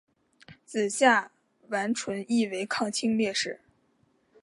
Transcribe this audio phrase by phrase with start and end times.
[0.65, 1.31] 子夏
[1.67, 3.61] 完淳亦为抗清烈士。